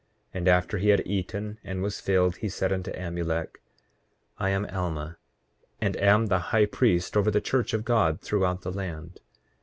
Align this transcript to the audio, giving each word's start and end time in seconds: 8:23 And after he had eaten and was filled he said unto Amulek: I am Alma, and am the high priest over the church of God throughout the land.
8:23 0.29 0.29
And 0.39 0.47
after 0.47 0.77
he 0.79 0.89
had 0.89 1.05
eaten 1.05 1.59
and 1.63 1.83
was 1.83 1.99
filled 1.99 2.37
he 2.37 2.49
said 2.49 2.73
unto 2.73 2.91
Amulek: 2.93 3.61
I 4.39 4.49
am 4.49 4.65
Alma, 4.65 5.17
and 5.79 5.95
am 5.97 6.25
the 6.25 6.39
high 6.49 6.65
priest 6.65 7.15
over 7.15 7.29
the 7.29 7.39
church 7.39 7.71
of 7.75 7.85
God 7.85 8.19
throughout 8.19 8.61
the 8.63 8.71
land. 8.71 9.19